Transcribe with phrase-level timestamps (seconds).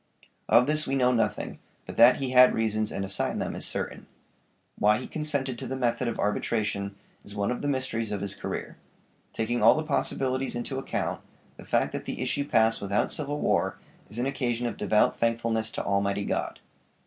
[0.49, 4.07] Of this we know nothing; but that he had reasons and assigned them is certain.
[4.79, 8.33] Why he consented to the method of arbitration is one of the mysteries of his
[8.33, 8.77] career.
[9.31, 11.21] Taking all the possibilities into account,
[11.55, 13.77] the fact that the issue passed without civil war
[14.09, 16.59] is an occasion of devout thankfulness to Almighty God.